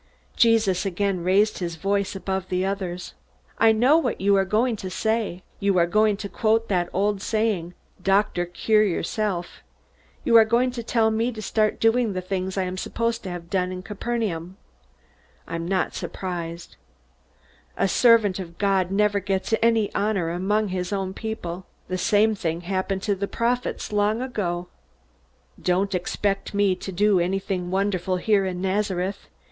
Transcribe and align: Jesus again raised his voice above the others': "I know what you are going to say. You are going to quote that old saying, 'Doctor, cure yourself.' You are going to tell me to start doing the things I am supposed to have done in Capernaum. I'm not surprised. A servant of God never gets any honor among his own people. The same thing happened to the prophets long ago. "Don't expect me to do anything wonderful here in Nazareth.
Jesus 0.35 0.83
again 0.83 1.23
raised 1.23 1.59
his 1.59 1.75
voice 1.75 2.15
above 2.15 2.49
the 2.49 2.65
others': 2.65 3.13
"I 3.59 3.71
know 3.71 3.99
what 3.99 4.19
you 4.19 4.35
are 4.35 4.45
going 4.45 4.75
to 4.77 4.89
say. 4.89 5.43
You 5.59 5.77
are 5.77 5.85
going 5.85 6.17
to 6.17 6.27
quote 6.27 6.69
that 6.69 6.89
old 6.91 7.21
saying, 7.21 7.75
'Doctor, 8.01 8.47
cure 8.47 8.81
yourself.' 8.81 9.61
You 10.23 10.35
are 10.37 10.43
going 10.43 10.71
to 10.71 10.81
tell 10.81 11.11
me 11.11 11.31
to 11.33 11.39
start 11.43 11.79
doing 11.79 12.13
the 12.13 12.21
things 12.21 12.57
I 12.57 12.63
am 12.63 12.77
supposed 12.79 13.21
to 13.21 13.29
have 13.29 13.51
done 13.51 13.71
in 13.71 13.83
Capernaum. 13.83 14.57
I'm 15.47 15.67
not 15.67 15.93
surprised. 15.93 16.77
A 17.77 17.87
servant 17.87 18.39
of 18.39 18.57
God 18.57 18.89
never 18.89 19.19
gets 19.19 19.53
any 19.61 19.93
honor 19.93 20.31
among 20.31 20.69
his 20.69 20.91
own 20.91 21.13
people. 21.13 21.67
The 21.89 21.99
same 21.99 22.33
thing 22.33 22.61
happened 22.61 23.03
to 23.03 23.13
the 23.13 23.27
prophets 23.27 23.91
long 23.93 24.19
ago. 24.19 24.67
"Don't 25.61 25.93
expect 25.93 26.55
me 26.55 26.75
to 26.75 26.91
do 26.91 27.19
anything 27.19 27.69
wonderful 27.69 28.17
here 28.17 28.47
in 28.47 28.61
Nazareth. 28.61 29.27